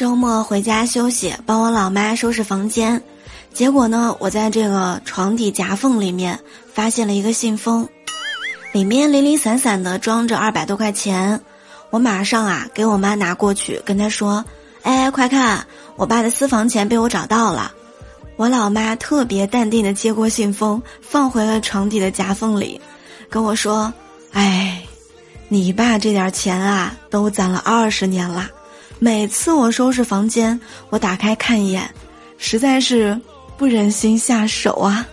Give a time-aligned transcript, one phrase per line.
[0.00, 2.98] 周末回家休息，帮我老妈收拾房间，
[3.52, 6.40] 结果呢，我在这个床底夹缝里面
[6.72, 7.86] 发现了一个信封，
[8.72, 11.38] 里面零零散散的装着二百多块钱。
[11.90, 14.42] 我马上啊给我妈拿过去，跟她说
[14.84, 15.66] ：“哎，快看，
[15.96, 17.70] 我爸的私房钱被我找到了。”
[18.36, 22.80] 我老妈特别淡定的接过信封，放回了床底的夹缝里，
[23.28, 23.92] 跟我说
[24.32, 24.80] ：“哎，
[25.48, 28.48] 你爸这点钱啊，都攒了二十年了。”
[29.02, 30.60] 每次我收拾房间，
[30.90, 31.90] 我打开看一眼，
[32.36, 33.18] 实在是
[33.56, 35.06] 不忍心下手啊。